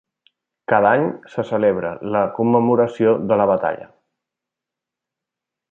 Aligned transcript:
Cada 0.71 0.93
any 0.99 1.03
se 1.33 1.45
celebra 1.49 1.91
la 2.15 2.23
commemoració 2.39 3.13
de 3.33 3.41
la 3.43 3.47
batalla. 3.55 3.89